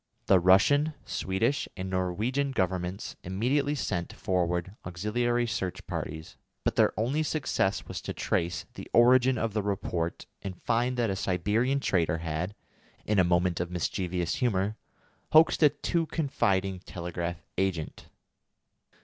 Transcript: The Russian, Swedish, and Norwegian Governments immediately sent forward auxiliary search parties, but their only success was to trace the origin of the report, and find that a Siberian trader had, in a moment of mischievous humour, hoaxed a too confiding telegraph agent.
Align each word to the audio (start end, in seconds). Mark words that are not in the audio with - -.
The 0.25 0.39
Russian, 0.39 0.95
Swedish, 1.05 1.69
and 1.77 1.87
Norwegian 1.87 2.53
Governments 2.53 3.15
immediately 3.23 3.75
sent 3.75 4.11
forward 4.13 4.75
auxiliary 4.83 5.45
search 5.45 5.85
parties, 5.85 6.37
but 6.63 6.75
their 6.75 6.91
only 6.99 7.21
success 7.21 7.85
was 7.87 8.01
to 8.01 8.11
trace 8.11 8.65
the 8.73 8.89
origin 8.93 9.37
of 9.37 9.53
the 9.53 9.61
report, 9.61 10.25
and 10.41 10.59
find 10.63 10.97
that 10.97 11.11
a 11.11 11.15
Siberian 11.15 11.79
trader 11.79 12.17
had, 12.17 12.55
in 13.05 13.19
a 13.19 13.23
moment 13.23 13.59
of 13.59 13.69
mischievous 13.69 14.33
humour, 14.37 14.75
hoaxed 15.33 15.61
a 15.61 15.69
too 15.69 16.07
confiding 16.07 16.79
telegraph 16.79 17.43
agent. 17.59 18.07